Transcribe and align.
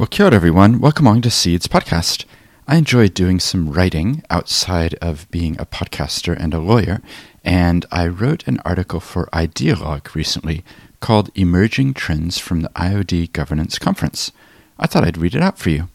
Well, 0.00 0.06
kia 0.06 0.24
ora, 0.24 0.34
everyone. 0.34 0.80
Welcome 0.80 1.06
along 1.06 1.20
to 1.22 1.30
Seeds 1.30 1.68
Podcast. 1.68 2.24
I 2.66 2.76
enjoy 2.76 3.08
doing 3.08 3.38
some 3.38 3.70
writing 3.70 4.22
outside 4.30 4.94
of 4.94 5.30
being 5.30 5.60
a 5.60 5.66
podcaster 5.66 6.34
and 6.34 6.54
a 6.54 6.58
lawyer, 6.58 7.02
and 7.44 7.84
I 7.92 8.06
wrote 8.06 8.48
an 8.48 8.62
article 8.64 9.00
for 9.00 9.28
Idealog 9.34 10.14
recently 10.14 10.64
called 11.00 11.30
Emerging 11.34 11.92
Trends 11.92 12.38
from 12.38 12.62
the 12.62 12.70
IoD 12.70 13.32
Governance 13.34 13.78
Conference. 13.78 14.32
I 14.78 14.86
thought 14.86 15.04
I'd 15.04 15.18
read 15.18 15.34
it 15.34 15.42
out 15.42 15.58
for 15.58 15.68
you. 15.68 15.90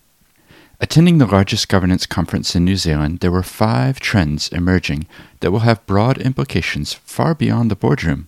Attending 0.80 1.18
the 1.18 1.26
largest 1.26 1.68
governance 1.68 2.06
conference 2.06 2.56
in 2.56 2.64
New 2.64 2.76
Zealand, 2.76 3.22
there 3.22 3.32
were 3.32 3.42
five 3.42 4.00
trends 4.00 4.50
emerging 4.50 5.08
that 5.40 5.50
will 5.50 5.66
have 5.66 5.84
broad 5.88 6.20
implications 6.20 6.94
far 6.94 7.34
beyond 7.34 7.72
the 7.72 7.76
boardroom. 7.76 8.28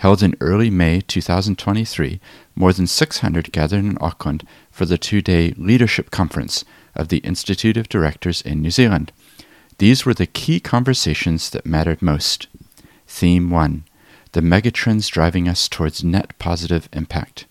Held 0.00 0.22
in 0.22 0.34
early 0.40 0.68
May 0.68 1.00
2023, 1.00 2.20
more 2.54 2.72
than 2.72 2.86
600 2.86 3.50
gathered 3.50 3.84
in 3.84 3.96
Auckland 4.00 4.46
for 4.76 4.84
the 4.84 4.98
two 4.98 5.22
day 5.22 5.54
leadership 5.56 6.10
conference 6.10 6.62
of 6.94 7.08
the 7.08 7.18
Institute 7.18 7.78
of 7.78 7.88
Directors 7.88 8.42
in 8.42 8.60
New 8.60 8.70
Zealand. 8.70 9.10
These 9.78 10.04
were 10.04 10.12
the 10.12 10.26
key 10.26 10.60
conversations 10.60 11.48
that 11.48 11.64
mattered 11.64 12.02
most. 12.02 12.46
Theme 13.06 13.48
1 13.48 13.84
The 14.32 14.42
megatrends 14.42 15.10
driving 15.10 15.48
us 15.48 15.66
towards 15.66 16.04
net 16.04 16.38
positive 16.38 16.90
impact. 16.92 17.46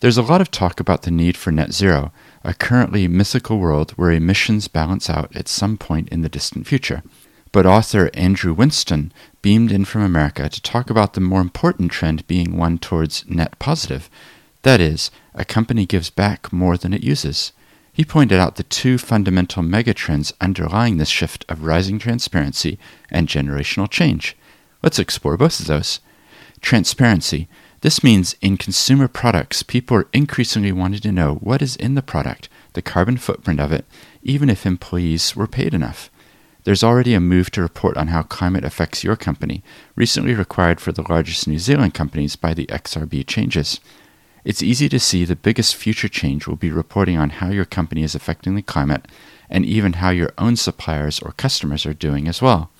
There's 0.00 0.18
a 0.18 0.22
lot 0.22 0.40
of 0.40 0.50
talk 0.50 0.80
about 0.80 1.02
the 1.02 1.12
need 1.12 1.36
for 1.36 1.52
net 1.52 1.72
zero, 1.72 2.10
a 2.42 2.52
currently 2.52 3.06
mythical 3.06 3.58
world 3.58 3.92
where 3.92 4.10
emissions 4.10 4.66
balance 4.66 5.08
out 5.08 5.34
at 5.36 5.46
some 5.46 5.78
point 5.78 6.08
in 6.08 6.22
the 6.22 6.28
distant 6.28 6.66
future. 6.66 7.04
But 7.52 7.64
author 7.64 8.10
Andrew 8.12 8.52
Winston 8.52 9.12
beamed 9.40 9.70
in 9.70 9.84
from 9.84 10.02
America 10.02 10.48
to 10.48 10.60
talk 10.60 10.90
about 10.90 11.14
the 11.14 11.20
more 11.20 11.40
important 11.40 11.92
trend 11.92 12.26
being 12.26 12.56
one 12.56 12.78
towards 12.78 13.24
net 13.28 13.56
positive. 13.60 14.10
That 14.64 14.80
is, 14.80 15.10
a 15.34 15.44
company 15.44 15.84
gives 15.84 16.08
back 16.08 16.50
more 16.50 16.78
than 16.78 16.94
it 16.94 17.04
uses. 17.04 17.52
He 17.92 18.02
pointed 18.02 18.40
out 18.40 18.56
the 18.56 18.62
two 18.62 18.96
fundamental 18.96 19.62
megatrends 19.62 20.32
underlying 20.40 20.96
this 20.96 21.10
shift 21.10 21.44
of 21.50 21.64
rising 21.64 21.98
transparency 21.98 22.78
and 23.10 23.28
generational 23.28 23.90
change. 23.90 24.34
Let's 24.82 24.98
explore 24.98 25.36
both 25.36 25.60
of 25.60 25.66
those. 25.66 26.00
Transparency. 26.62 27.46
This 27.82 28.02
means 28.02 28.36
in 28.40 28.56
consumer 28.56 29.06
products, 29.06 29.62
people 29.62 29.98
are 29.98 30.08
increasingly 30.14 30.72
wanting 30.72 31.00
to 31.00 31.12
know 31.12 31.34
what 31.34 31.60
is 31.60 31.76
in 31.76 31.94
the 31.94 32.00
product, 32.00 32.48
the 32.72 32.80
carbon 32.80 33.18
footprint 33.18 33.60
of 33.60 33.70
it, 33.70 33.84
even 34.22 34.48
if 34.48 34.64
employees 34.64 35.36
were 35.36 35.46
paid 35.46 35.74
enough. 35.74 36.10
There's 36.64 36.82
already 36.82 37.12
a 37.12 37.20
move 37.20 37.50
to 37.50 37.60
report 37.60 37.98
on 37.98 38.06
how 38.06 38.22
climate 38.22 38.64
affects 38.64 39.04
your 39.04 39.16
company, 39.16 39.62
recently 39.94 40.32
required 40.32 40.80
for 40.80 40.90
the 40.90 41.06
largest 41.06 41.46
New 41.46 41.58
Zealand 41.58 41.92
companies 41.92 42.34
by 42.34 42.54
the 42.54 42.64
XRB 42.68 43.26
changes. 43.26 43.78
It's 44.44 44.62
easy 44.62 44.88
to 44.90 45.00
see 45.00 45.24
the 45.24 45.36
biggest 45.36 45.74
future 45.74 46.08
change 46.08 46.46
will 46.46 46.56
be 46.56 46.70
reporting 46.70 47.16
on 47.16 47.30
how 47.30 47.48
your 47.48 47.64
company 47.64 48.02
is 48.02 48.14
affecting 48.14 48.54
the 48.54 48.62
climate 48.62 49.06
and 49.48 49.64
even 49.64 49.94
how 49.94 50.10
your 50.10 50.32
own 50.36 50.56
suppliers 50.56 51.20
or 51.20 51.32
customers 51.32 51.86
are 51.86 51.94
doing 51.94 52.28
as 52.28 52.42
well. 52.42 52.70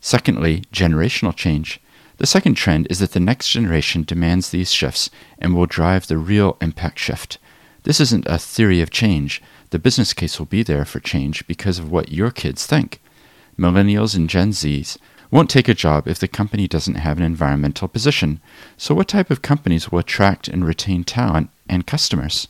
Secondly, 0.00 0.64
generational 0.72 1.34
change. 1.34 1.80
The 2.18 2.26
second 2.26 2.54
trend 2.54 2.86
is 2.90 2.98
that 2.98 3.12
the 3.12 3.20
next 3.20 3.50
generation 3.50 4.02
demands 4.02 4.50
these 4.50 4.72
shifts 4.72 5.10
and 5.38 5.54
will 5.54 5.66
drive 5.66 6.06
the 6.06 6.18
real 6.18 6.56
impact 6.60 6.98
shift. 6.98 7.38
This 7.84 8.00
isn't 8.00 8.26
a 8.26 8.38
theory 8.38 8.80
of 8.80 8.90
change 8.90 9.42
the 9.70 9.78
business 9.78 10.12
case 10.12 10.38
will 10.38 10.46
be 10.46 10.62
there 10.62 10.84
for 10.84 11.00
change 11.00 11.46
because 11.46 11.78
of 11.78 11.90
what 11.90 12.12
your 12.12 12.30
kids 12.30 12.66
think. 12.66 13.00
Millennials 13.58 14.14
and 14.14 14.28
Gen 14.28 14.50
Zs 14.50 14.96
won't 15.30 15.50
take 15.50 15.68
a 15.68 15.74
job 15.74 16.06
if 16.06 16.18
the 16.18 16.28
company 16.28 16.68
doesn't 16.68 16.94
have 16.94 17.16
an 17.18 17.22
environmental 17.22 17.88
position. 17.88 18.40
So, 18.76 18.94
what 18.94 19.08
type 19.08 19.30
of 19.30 19.42
companies 19.42 19.90
will 19.90 19.98
attract 19.98 20.48
and 20.48 20.64
retain 20.64 21.04
talent 21.04 21.50
and 21.68 21.86
customers? 21.86 22.48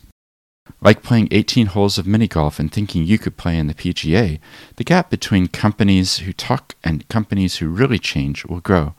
Like 0.81 1.01
playing 1.01 1.29
18 1.31 1.67
holes 1.67 1.97
of 1.97 2.05
mini 2.05 2.27
golf 2.27 2.59
and 2.59 2.71
thinking 2.71 3.03
you 3.03 3.17
could 3.17 3.37
play 3.37 3.57
in 3.57 3.67
the 3.67 3.73
PGA, 3.73 4.39
the 4.75 4.83
gap 4.83 5.09
between 5.09 5.47
companies 5.47 6.19
who 6.19 6.33
talk 6.33 6.75
and 6.83 7.07
companies 7.07 7.57
who 7.57 7.69
really 7.69 7.99
change 7.99 8.45
will 8.45 8.59
grow. 8.59 8.93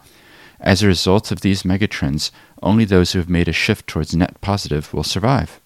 As 0.60 0.82
a 0.82 0.88
result 0.88 1.30
of 1.30 1.42
these 1.42 1.62
megatrends, 1.62 2.30
only 2.62 2.84
those 2.84 3.12
who 3.12 3.20
have 3.20 3.28
made 3.28 3.48
a 3.48 3.52
shift 3.52 3.86
towards 3.86 4.16
net 4.16 4.40
positive 4.40 4.92
will 4.92 5.04
survive. 5.04 5.60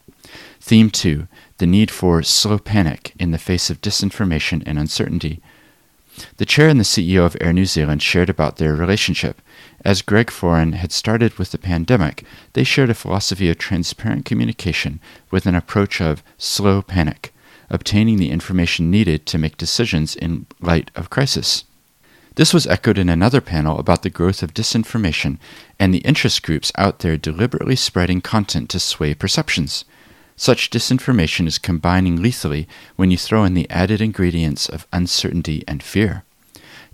Theme 0.60 0.90
2 0.90 1.28
The 1.58 1.66
need 1.66 1.90
for 1.90 2.22
slow 2.22 2.58
panic 2.58 3.14
in 3.18 3.30
the 3.30 3.38
face 3.38 3.70
of 3.70 3.80
disinformation 3.80 4.62
and 4.66 4.78
uncertainty. 4.78 5.40
The 6.36 6.44
chair 6.44 6.68
and 6.68 6.78
the 6.78 6.84
CEO 6.84 7.24
of 7.24 7.36
Air 7.40 7.52
New 7.52 7.64
Zealand 7.64 8.02
shared 8.02 8.28
about 8.28 8.56
their 8.56 8.74
relationship. 8.74 9.40
As 9.84 10.02
Greg 10.02 10.26
Foran 10.28 10.74
had 10.74 10.92
started 10.92 11.38
with 11.38 11.52
the 11.52 11.58
pandemic, 11.58 12.24
they 12.52 12.64
shared 12.64 12.90
a 12.90 12.94
philosophy 12.94 13.48
of 13.48 13.58
transparent 13.58 14.24
communication 14.24 15.00
with 15.30 15.46
an 15.46 15.54
approach 15.54 16.00
of 16.00 16.22
slow 16.38 16.82
panic, 16.82 17.32
obtaining 17.70 18.18
the 18.18 18.30
information 18.30 18.90
needed 18.90 19.26
to 19.26 19.38
make 19.38 19.56
decisions 19.56 20.14
in 20.14 20.46
light 20.60 20.90
of 20.94 21.10
crisis. 21.10 21.64
This 22.34 22.54
was 22.54 22.66
echoed 22.66 22.96
in 22.96 23.08
another 23.08 23.40
panel 23.40 23.78
about 23.78 24.02
the 24.02 24.10
growth 24.10 24.42
of 24.42 24.54
disinformation 24.54 25.38
and 25.78 25.92
the 25.92 25.98
interest 25.98 26.42
groups 26.42 26.72
out 26.76 27.00
there 27.00 27.16
deliberately 27.16 27.76
spreading 27.76 28.20
content 28.20 28.70
to 28.70 28.80
sway 28.80 29.14
perceptions. 29.14 29.84
Such 30.36 30.70
disinformation 30.70 31.46
is 31.46 31.58
combining 31.58 32.20
lethally 32.20 32.66
when 32.96 33.10
you 33.10 33.16
throw 33.16 33.44
in 33.44 33.54
the 33.54 33.68
added 33.70 34.00
ingredients 34.00 34.68
of 34.68 34.86
uncertainty 34.92 35.62
and 35.68 35.82
fear. 35.82 36.24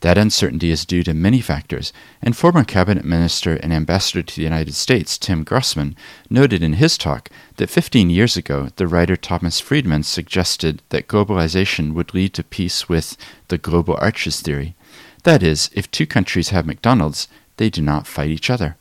That 0.01 0.19
uncertainty 0.19 0.71
is 0.71 0.85
due 0.85 1.03
to 1.03 1.13
many 1.13 1.41
factors, 1.41 1.93
and 2.23 2.37
former 2.37 2.63
cabinet 2.63 3.05
minister 3.05 3.55
and 3.55 3.73
ambassador 3.73 4.23
to 4.23 4.37
the 4.37 4.43
United 4.43 4.75
States, 4.75 5.19
Tim 5.19 5.45
Groser, 5.45 5.95
noted 6.31 6.63
in 6.63 6.75
his 6.75 6.97
talk 6.97 7.29
that 7.57 7.71
15 7.71 8.09
years 8.09 8.37
ago, 8.37 8.69
the 8.77 8.87
writer 8.87 9.17
Thomas 9.17 9.59
Friedman 9.59 10.05
suggested 10.05 10.83
that 10.91 11.09
globalization 11.09 11.95
would 11.95 12.15
lead 12.15 12.33
to 12.35 12.45
peace 12.45 12.89
with 12.89 13.17
the 13.49 13.59
golden 13.59 13.97
arches 13.97 14.41
theory. 14.41 14.77
That 15.25 15.43
is, 15.43 15.69
if 15.75 15.91
two 15.91 16.07
countries 16.07 16.51
have 16.51 16.67
McDonald's, 16.67 17.27
they 17.57 17.69
do 17.69 17.83
not 17.83 18.07
fight 18.07 18.31
each 18.31 18.51
other. 18.51 18.77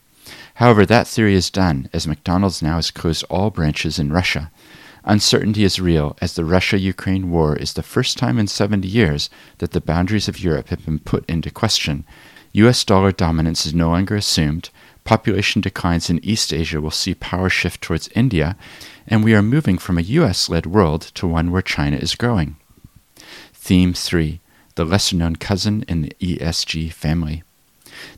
However, 0.57 0.88
that 0.88 1.07
theory 1.07 1.35
is 1.35 1.51
done, 1.51 1.88
as 1.94 2.07
McDonald's 2.07 2.63
now 2.63 2.78
has 2.78 2.90
closed 2.90 3.23
all 3.29 3.51
branches 3.51 4.00
in 4.00 4.12
Russia. 4.12 4.51
Uncertainty 5.03 5.63
is 5.63 5.79
real, 5.79 6.18
as 6.19 6.34
the 6.34 6.44
Russia 6.44 6.79
Ukraine 6.79 7.29
war 7.29 7.56
is 7.56 7.73
the 7.73 7.84
first 7.84 8.18
time 8.18 8.40
in 8.40 8.47
70 8.47 8.88
years 8.88 9.29
that 9.59 9.73
the 9.73 9.79
boundaries 9.79 10.28
of 10.28 10.40
Europe 10.40 10.69
have 10.69 10.84
been 10.84 10.97
put 10.97 11.29
into 11.29 11.51
question. 11.51 12.06
US 12.53 12.84
dollar 12.84 13.12
dominance 13.12 13.68
is 13.68 13.75
no 13.75 13.90
longer 13.90 14.16
assumed, 14.16 14.72
population 15.03 15.62
declines 15.62 16.09
in 16.09 16.25
East 16.25 16.51
Asia 16.51 16.81
will 16.81 16.89
see 16.89 17.13
power 17.13 17.51
shift 17.51 17.81
towards 17.81 18.09
India, 18.16 18.57
and 19.07 19.24
we 19.24 19.35
are 19.35 19.44
moving 19.44 19.78
from 19.78 20.00
a 20.00 20.09
US 20.18 20.50
led 20.50 20.66
world 20.66 21.03
to 21.13 21.28
one 21.28 21.51
where 21.51 21.62
China 21.62 21.97
is 21.97 22.16
growing. 22.16 22.56
Theme 23.53 23.94
3 23.94 24.41
The 24.74 24.85
lesser 24.85 25.18
known 25.18 25.35
cousin 25.35 25.85
in 25.88 26.01
the 26.01 26.16
ESG 26.19 26.91
family. 26.94 27.44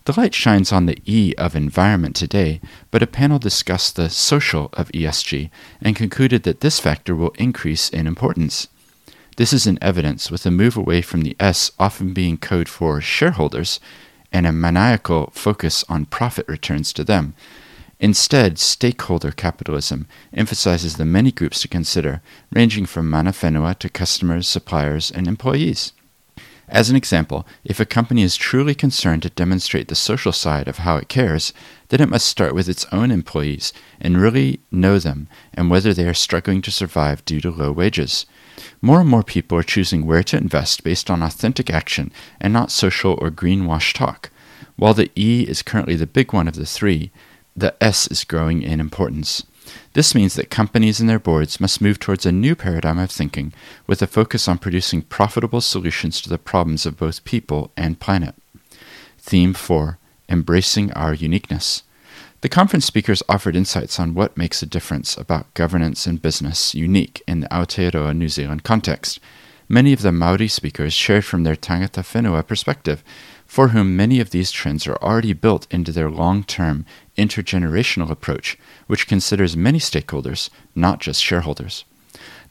The 0.06 0.20
light 0.20 0.34
shines 0.34 0.72
on 0.72 0.86
the 0.86 0.98
E 1.06 1.34
of 1.38 1.56
environment 1.56 2.16
today, 2.16 2.62
but 2.92 3.04
a 3.04 3.08
panel 3.08 3.40
discussed 3.40 3.96
the 3.96 4.10
social 4.10 4.70
of 4.74 4.92
ESG 4.92 5.50
and 5.82 5.96
concluded 5.96 6.44
that 6.44 6.62
this 6.62 6.80
factor 6.80 7.16
will 7.16 7.36
increase 7.38 7.90
in 7.90 8.08
importance. 8.08 8.68
This 9.38 9.54
is 9.54 9.66
in 9.66 9.78
evidence 9.82 10.30
with 10.30 10.46
a 10.46 10.52
move 10.52 10.76
away 10.76 11.02
from 11.02 11.22
the 11.22 11.36
S 11.40 11.72
often 11.80 12.14
being 12.14 12.38
code 12.38 12.68
for 12.68 13.00
shareholders 13.00 13.80
and 14.32 14.46
a 14.46 14.52
maniacal 14.52 15.32
focus 15.34 15.86
on 15.88 16.06
profit 16.06 16.48
returns 16.48 16.92
to 16.94 17.04
them. 17.04 17.34
Instead, 18.00 18.58
stakeholder 18.58 19.32
capitalism 19.32 20.08
emphasizes 20.34 20.96
the 20.96 21.06
many 21.06 21.32
groups 21.32 21.62
to 21.62 21.68
consider, 21.68 22.22
ranging 22.52 22.86
from 22.86 23.10
mana 23.10 23.32
whenua 23.32 23.78
to 23.78 23.90
customers, 23.90 24.48
suppliers, 24.48 25.12
and 25.12 25.28
employees. 25.28 25.92
As 26.72 26.92
an 26.92 26.96
example, 26.96 27.48
if 27.64 27.80
a 27.80 27.86
company 27.86 28.22
is 28.22 28.36
truly 28.36 28.76
concerned 28.76 29.24
to 29.24 29.32
demonstrate 29.32 29.88
the 29.88 29.96
social 29.96 30.32
side 30.32 30.68
of 30.68 30.78
how 30.78 30.98
it 30.98 31.10
cares, 31.10 31.52
then 31.88 32.00
it 32.00 32.10
must 32.10 32.28
start 32.28 32.54
with 32.54 32.70
its 32.70 32.86
own 32.92 33.10
employees 33.10 33.74
and 34.00 34.22
really 34.22 34.60
know 34.72 35.00
them 35.00 35.28
and 35.56 35.72
whether 35.72 35.96
they 35.96 36.08
are 36.08 36.14
struggling 36.14 36.62
to 36.62 36.72
survive 36.72 37.26
due 37.26 37.42
to 37.42 37.50
low 37.50 37.72
wages. 37.72 38.28
More 38.82 39.02
and 39.02 39.10
more 39.10 39.24
people 39.24 39.58
are 39.58 39.64
choosing 39.64 40.06
where 40.06 40.22
to 40.24 40.38
invest 40.38 40.84
based 40.84 41.10
on 41.10 41.24
authentic 41.24 41.72
action 41.72 42.12
and 42.40 42.54
not 42.54 42.72
social 42.72 43.18
or 43.20 43.32
greenwash 43.32 43.94
talk. 43.94 44.30
While 44.76 44.94
the 44.94 45.12
E 45.16 45.46
is 45.48 45.64
currently 45.64 45.96
the 45.96 46.06
big 46.06 46.34
one 46.34 46.48
of 46.48 46.56
the 46.56 46.68
three, 46.68 47.12
the 47.56 47.76
S 47.82 48.08
is 48.08 48.24
growing 48.24 48.62
in 48.62 48.80
importance. 48.80 49.44
This 49.94 50.14
means 50.16 50.36
that 50.36 50.50
companies 50.50 51.00
and 51.00 51.10
their 51.10 51.20
boards 51.20 51.60
must 51.60 51.82
move 51.82 52.00
towards 52.00 52.26
a 52.26 52.32
new 52.32 52.56
paradigm 52.56 53.00
of 53.00 53.12
thinking 53.12 53.54
with 53.88 54.02
a 54.02 54.08
focus 54.08 54.48
on 54.48 54.58
producing 54.58 55.02
profitable 55.02 55.62
solutions 55.62 56.22
to 56.22 56.30
the 56.30 56.38
problems 56.38 56.86
of 56.86 56.98
both 56.98 57.26
people 57.26 57.72
and 57.76 58.00
planet. 58.00 58.36
Theme 59.18 59.54
4 59.54 59.98
Embracing 60.30 60.94
Our 60.94 61.14
Uniqueness. 61.14 61.84
The 62.42 62.50
conference 62.50 62.86
speakers 62.86 63.22
offered 63.28 63.56
insights 63.56 64.00
on 64.00 64.14
what 64.14 64.38
makes 64.38 64.62
a 64.64 64.66
difference 64.66 65.18
about 65.18 65.54
governance 65.56 66.06
and 66.06 66.22
business 66.22 66.74
unique 66.74 67.22
in 67.28 67.42
the 67.42 67.48
Aotearoa 67.48 68.16
New 68.16 68.30
Zealand 68.30 68.64
context. 68.64 69.20
Many 69.68 69.92
of 69.92 70.02
the 70.02 70.12
Maori 70.12 70.48
speakers 70.48 70.94
shared 70.94 71.26
from 71.26 71.44
their 71.44 71.56
tangata 71.56 72.02
whenua 72.02 72.48
perspective, 72.48 73.04
for 73.50 73.70
whom 73.70 73.96
many 73.96 74.20
of 74.20 74.30
these 74.30 74.52
trends 74.52 74.86
are 74.86 74.96
already 74.98 75.34
built 75.34 75.66
into 75.72 75.92
their 75.92 76.10
long 76.10 76.44
term 76.44 76.86
intergenerational 77.18 78.12
approach, 78.12 78.56
which 78.86 79.08
considers 79.08 79.58
many 79.58 79.80
stakeholders, 79.80 80.52
not 80.76 81.00
just 81.00 81.24
shareholders. 81.24 81.84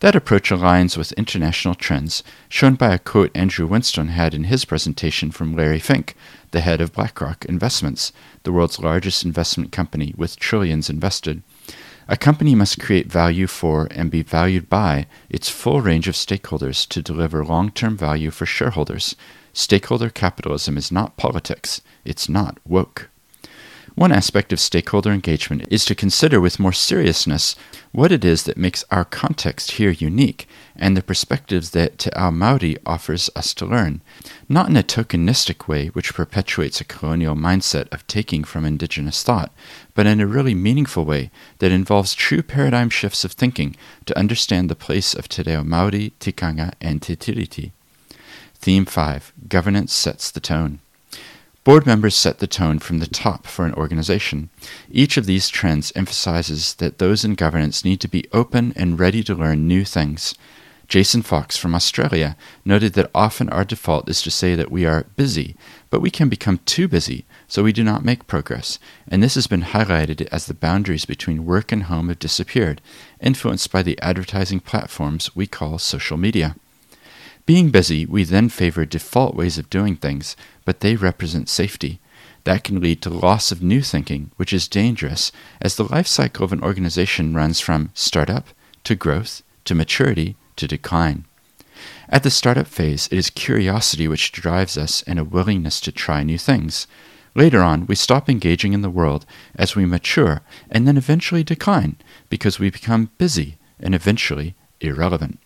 That 0.01 0.17
approach 0.17 0.51
aligns 0.51 0.97
with 0.97 1.13
international 1.13 1.77
trends, 1.77 2.25
shown 2.49 2.75
by 2.75 2.93
a 2.93 2.99
quote 2.99 3.31
Andrew 3.33 3.65
Winston 3.69 4.09
had 4.09 4.35
in 4.35 4.45
his 4.45 4.65
presentation 4.65 5.31
from 5.31 5.55
Larry 5.55 5.79
Fink, 5.79 6.17
the 6.51 6.63
head 6.63 6.81
of 6.81 6.93
BlackRock 6.93 7.45
Investments, 7.45 8.13
the 8.43 8.51
world's 8.51 8.81
largest 8.81 9.25
investment 9.25 9.71
company 9.71 10.15
with 10.17 10.37
trillions 10.41 10.91
invested. 10.91 11.43
A 12.11 12.17
company 12.17 12.55
must 12.55 12.81
create 12.81 13.13
value 13.13 13.47
for 13.47 13.87
and 13.91 14.11
be 14.11 14.23
valued 14.23 14.71
by 14.71 15.07
its 15.29 15.51
full 15.51 15.83
range 15.83 16.09
of 16.09 16.15
stakeholders 16.15 16.89
to 16.89 17.03
deliver 17.03 17.45
long 17.45 17.71
term 17.71 17.99
value 17.99 18.31
for 18.31 18.47
shareholders. 18.47 19.15
Stakeholder 19.53 20.09
capitalism 20.09 20.79
is 20.79 20.91
not 20.91 21.19
politics, 21.19 21.83
it's 22.07 22.27
not 22.27 22.59
woke. 22.65 23.11
One 23.99 24.13
aspect 24.13 24.53
of 24.53 24.61
stakeholder 24.61 25.11
engagement 25.11 25.65
is 25.71 25.85
to 25.87 25.95
consider 25.97 26.41
with 26.41 26.61
more 26.61 26.73
seriousness 26.73 27.57
what 27.91 28.13
it 28.13 28.25
is 28.25 28.45
that 28.45 28.57
makes 28.57 28.85
our 28.93 29.05
context 29.05 29.73
here 29.73 29.91
unique 29.91 30.47
and 30.77 30.97
the 30.97 31.03
perspectives 31.03 31.71
that 31.71 31.99
Te 31.99 32.11
Ao 32.15 32.31
Maori 32.31 32.77
offers 32.87 33.29
us 33.35 33.53
to 33.55 33.67
learn, 33.67 34.01
not 34.49 34.69
in 34.69 34.77
a 34.77 34.85
tokenistic 34.85 35.67
way 35.67 35.89
which 35.89 36.15
perpetuates 36.15 36.81
a 36.81 36.85
colonial 36.85 37.35
mindset 37.35 37.93
of 37.93 38.07
taking 38.07 38.45
from 38.45 38.65
indigenous 38.65 39.25
thought, 39.25 39.53
but 39.97 40.07
in 40.07 40.21
a 40.21 40.29
really 40.29 40.55
meaningful 40.55 41.05
way 41.05 41.33
that 41.59 41.73
involves 41.73 42.15
true 42.15 42.45
paradigm 42.45 42.91
shifts 42.91 43.25
of 43.25 43.33
thinking 43.33 43.75
to 44.07 44.17
understand 44.17 44.71
the 44.71 44.77
place 44.77 45.13
of 45.13 45.29
Te 45.29 45.43
Reo 45.43 45.65
Maori, 45.65 46.13
Tikanga, 46.21 46.73
and 46.81 47.03
Te 47.03 47.17
Tiriti. 47.17 47.73
Theme 48.55 48.85
5 48.85 49.33
Governance 49.49 49.93
Sets 49.93 50.31
the 50.31 50.39
Tone. 50.39 50.79
Board 51.65 51.87
members 51.87 52.15
set 52.15 52.39
the 52.39 52.47
tone 52.47 52.79
from 52.79 52.99
the 52.99 53.07
top 53.07 53.47
for 53.47 53.67
an 53.67 53.75
organization. 53.75 54.49
Each 54.91 55.17
of 55.17 55.27
these 55.27 55.49
trends 55.49 55.93
emphasizes 55.95 56.75
that 56.75 56.99
those 56.99 57.25
in 57.25 57.35
governance 57.35 57.85
need 57.85 58.01
to 58.01 58.09
be 58.09 58.27
open 58.33 58.73
and 58.75 58.99
ready 58.99 59.23
to 59.25 59.35
learn 59.35 59.69
new 59.69 59.85
things. 59.85 60.35
Jason 60.89 61.21
Fox 61.21 61.59
from 61.59 61.75
Australia 61.75 62.35
noted 62.65 62.95
that 62.95 63.11
often 63.15 63.51
our 63.51 63.65
default 63.65 64.09
is 64.09 64.23
to 64.23 64.31
say 64.31 64.55
that 64.55 64.71
we 64.71 64.87
are 64.87 65.05
busy, 65.17 65.55
but 65.91 66.01
we 66.01 66.11
can 66.11 66.31
become 66.31 66.61
too 66.65 66.89
busy, 66.89 67.27
so 67.47 67.63
we 67.63 67.75
do 67.75 67.85
not 67.85 68.07
make 68.07 68.27
progress. 68.27 68.79
And 69.07 69.23
this 69.23 69.35
has 69.35 69.47
been 69.47 69.63
highlighted 69.63 70.27
as 70.33 70.47
the 70.47 70.55
boundaries 70.55 71.05
between 71.05 71.45
work 71.45 71.71
and 71.73 71.85
home 71.85 72.09
have 72.09 72.19
disappeared, 72.19 72.81
influenced 73.21 73.71
by 73.71 73.83
the 73.83 74.01
advertising 74.01 74.61
platforms 74.61 75.37
we 75.37 75.47
call 75.47 75.79
social 75.79 76.17
media. 76.17 76.57
Being 77.49 77.71
busy, 77.71 78.05
we 78.05 78.25
then 78.25 78.51
favor 78.51 78.85
default 78.85 79.35
ways 79.35 79.57
of 79.57 79.71
doing 79.71 79.97
things, 79.97 80.37
but 80.67 80.81
they 80.81 80.97
represent 80.97 81.49
safety. 81.49 81.99
That 82.45 82.63
can 82.63 82.79
lead 82.79 83.01
to 83.01 83.09
loss 83.09 83.51
of 83.51 83.63
new 83.63 83.81
thinking, 83.81 84.33
which 84.37 84.53
is 84.53 84.69
dangerous, 84.69 85.33
as 85.59 85.75
the 85.75 85.85
life 85.91 86.07
cycle 86.07 86.45
of 86.45 86.53
an 86.53 86.63
organization 86.63 87.33
runs 87.33 87.59
from 87.59 87.91
startup 87.95 88.49
to 88.85 88.95
growth 88.95 89.41
to 89.65 89.75
maturity 89.75 90.37
to 90.57 90.69
decline. 90.69 91.25
At 92.11 92.23
the 92.23 92.31
startup 92.31 92.67
phase, 92.67 93.09
it 93.11 93.17
is 93.17 93.31
curiosity 93.31 94.07
which 94.07 94.31
drives 94.31 94.77
us 94.77 95.03
and 95.07 95.19
a 95.19 95.25
willingness 95.25 95.81
to 95.81 95.91
try 95.91 96.23
new 96.23 96.37
things. 96.37 96.87
Later 97.35 97.63
on, 97.63 97.87
we 97.87 97.95
stop 97.95 98.29
engaging 98.29 98.75
in 98.75 98.83
the 98.83 98.91
world 98.91 99.25
as 99.55 99.75
we 99.75 99.87
mature 99.87 100.43
and 100.71 100.87
then 100.87 100.99
eventually 100.99 101.45
decline 101.45 101.97
because 102.29 102.59
we 102.59 102.69
become 102.69 103.09
busy 103.17 103.57
and 103.81 103.95
eventually 103.95 104.55
irrelevant. 104.83 105.39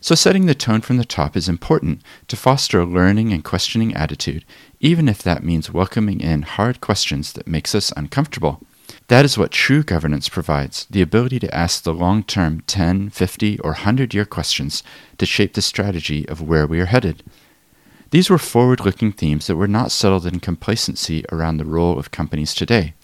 So, 0.00 0.14
setting 0.14 0.46
the 0.46 0.54
tone 0.54 0.80
from 0.80 0.96
the 0.96 1.04
top 1.04 1.36
is 1.36 1.48
important 1.48 2.02
to 2.28 2.36
foster 2.36 2.80
a 2.80 2.84
learning 2.84 3.32
and 3.32 3.44
questioning 3.44 3.94
attitude, 3.94 4.44
even 4.80 5.08
if 5.08 5.22
that 5.22 5.44
means 5.44 5.72
welcoming 5.72 6.20
in 6.20 6.42
hard 6.42 6.80
questions 6.80 7.32
that 7.32 7.46
makes 7.46 7.74
us 7.74 7.92
uncomfortable. 7.96 8.60
That 9.08 9.24
is 9.24 9.38
what 9.38 9.52
true 9.52 9.82
governance 9.82 10.28
provides 10.28 10.86
the 10.90 11.02
ability 11.02 11.38
to 11.40 11.54
ask 11.54 11.82
the 11.82 11.94
long 11.94 12.22
term 12.22 12.62
10, 12.62 13.10
50, 13.10 13.58
or 13.60 13.70
100 13.70 14.14
year 14.14 14.24
questions 14.24 14.82
to 15.18 15.26
shape 15.26 15.54
the 15.54 15.62
strategy 15.62 16.28
of 16.28 16.42
where 16.42 16.66
we 16.66 16.80
are 16.80 16.86
headed. 16.86 17.22
These 18.10 18.30
were 18.30 18.38
forward 18.38 18.80
looking 18.80 19.12
themes 19.12 19.46
that 19.46 19.56
were 19.56 19.68
not 19.68 19.92
settled 19.92 20.26
in 20.26 20.40
complacency 20.40 21.24
around 21.32 21.56
the 21.56 21.64
role 21.64 21.98
of 21.98 22.10
companies 22.10 22.54
today. 22.54 22.94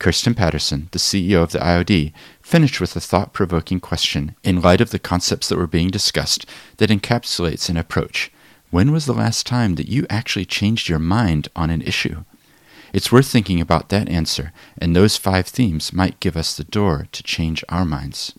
Kirsten 0.00 0.34
Patterson, 0.34 0.88
the 0.92 0.98
CEO 0.98 1.42
of 1.42 1.52
the 1.52 1.58
IOD, 1.58 2.12
finished 2.40 2.80
with 2.80 2.96
a 2.96 3.00
thought 3.00 3.34
provoking 3.34 3.78
question 3.78 4.34
in 4.42 4.62
light 4.62 4.80
of 4.80 4.90
the 4.90 4.98
concepts 4.98 5.48
that 5.48 5.58
were 5.58 5.66
being 5.66 5.90
discussed 5.90 6.46
that 6.78 6.90
encapsulates 6.90 7.68
an 7.68 7.76
approach. 7.76 8.32
When 8.70 8.92
was 8.92 9.04
the 9.04 9.12
last 9.12 9.46
time 9.46 9.74
that 9.74 9.88
you 9.88 10.06
actually 10.08 10.46
changed 10.46 10.88
your 10.88 10.98
mind 10.98 11.48
on 11.54 11.68
an 11.68 11.82
issue? 11.82 12.24
It's 12.94 13.12
worth 13.12 13.28
thinking 13.28 13.60
about 13.60 13.90
that 13.90 14.08
answer, 14.08 14.52
and 14.78 14.96
those 14.96 15.18
five 15.18 15.46
themes 15.46 15.92
might 15.92 16.18
give 16.18 16.36
us 16.36 16.56
the 16.56 16.64
door 16.64 17.06
to 17.12 17.22
change 17.22 17.62
our 17.68 17.84
minds. 17.84 18.32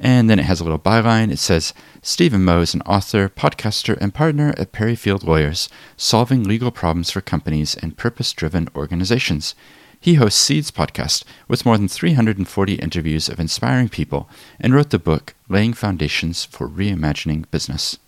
And 0.00 0.30
then 0.30 0.38
it 0.38 0.46
has 0.46 0.60
a 0.60 0.64
little 0.64 0.78
byline. 0.78 1.30
It 1.30 1.38
says 1.38 1.74
Stephen 2.00 2.44
Moe 2.44 2.60
is 2.60 2.72
an 2.72 2.82
author, 2.82 3.28
podcaster, 3.28 3.98
and 4.00 4.14
partner 4.14 4.54
at 4.56 4.72
Perryfield 4.72 5.24
Lawyers, 5.24 5.68
solving 5.96 6.44
legal 6.44 6.70
problems 6.70 7.10
for 7.10 7.20
companies 7.20 7.74
and 7.76 7.98
purpose 7.98 8.32
driven 8.32 8.68
organizations. 8.74 9.54
He 10.00 10.14
hosts 10.14 10.40
Seeds 10.40 10.70
podcast 10.70 11.24
with 11.48 11.66
more 11.66 11.76
than 11.76 11.88
340 11.88 12.74
interviews 12.74 13.28
of 13.28 13.40
inspiring 13.40 13.88
people 13.88 14.28
and 14.60 14.72
wrote 14.72 14.90
the 14.90 14.98
book 14.98 15.34
Laying 15.48 15.72
Foundations 15.72 16.44
for 16.44 16.68
Reimagining 16.68 17.50
Business. 17.50 17.98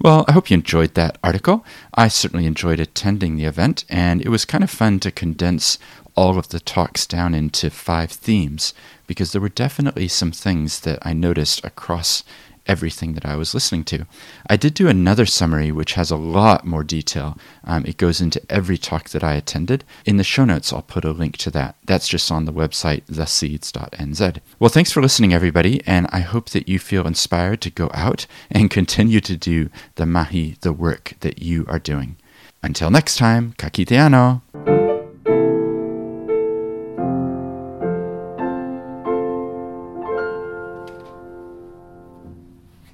Well, 0.00 0.24
I 0.28 0.32
hope 0.32 0.48
you 0.48 0.54
enjoyed 0.54 0.94
that 0.94 1.18
article. 1.24 1.66
I 1.92 2.06
certainly 2.06 2.46
enjoyed 2.46 2.78
attending 2.78 3.34
the 3.34 3.46
event, 3.46 3.84
and 3.88 4.22
it 4.22 4.28
was 4.28 4.44
kind 4.44 4.62
of 4.62 4.70
fun 4.70 5.00
to 5.00 5.10
condense 5.10 5.76
all 6.14 6.38
of 6.38 6.50
the 6.50 6.60
talks 6.60 7.04
down 7.04 7.34
into 7.34 7.68
five 7.68 8.12
themes 8.12 8.72
because 9.08 9.32
there 9.32 9.40
were 9.40 9.48
definitely 9.48 10.06
some 10.06 10.30
things 10.30 10.80
that 10.80 11.00
I 11.02 11.14
noticed 11.14 11.64
across 11.64 12.22
everything 12.68 13.14
that 13.14 13.26
I 13.26 13.34
was 13.36 13.54
listening 13.54 13.84
to. 13.84 14.06
I 14.46 14.56
did 14.56 14.74
do 14.74 14.88
another 14.88 15.26
summary 15.26 15.72
which 15.72 15.94
has 15.94 16.10
a 16.10 16.16
lot 16.16 16.64
more 16.64 16.84
detail. 16.84 17.38
Um, 17.64 17.84
it 17.86 17.96
goes 17.96 18.20
into 18.20 18.42
every 18.50 18.78
talk 18.78 19.08
that 19.10 19.24
I 19.24 19.34
attended. 19.34 19.84
In 20.04 20.18
the 20.18 20.24
show 20.24 20.44
notes, 20.44 20.72
I'll 20.72 20.82
put 20.82 21.04
a 21.04 21.12
link 21.12 21.36
to 21.38 21.50
that. 21.52 21.76
That's 21.84 22.08
just 22.08 22.30
on 22.30 22.44
the 22.44 22.52
website, 22.52 23.04
theseeds.nz. 23.06 24.40
Well, 24.58 24.68
thanks 24.68 24.92
for 24.92 25.02
listening, 25.02 25.32
everybody, 25.32 25.80
and 25.86 26.06
I 26.10 26.20
hope 26.20 26.50
that 26.50 26.68
you 26.68 26.78
feel 26.78 27.06
inspired 27.06 27.60
to 27.62 27.70
go 27.70 27.90
out 27.94 28.26
and 28.50 28.70
continue 28.70 29.20
to 29.20 29.36
do 29.36 29.70
the 29.96 30.06
mahi, 30.06 30.56
the 30.60 30.72
work 30.72 31.14
that 31.20 31.40
you 31.42 31.64
are 31.68 31.78
doing. 31.78 32.16
Until 32.62 32.90
next 32.90 33.16
time, 33.16 33.54
ka 33.56 33.68
kite 33.68 33.88
anō. 33.88 34.77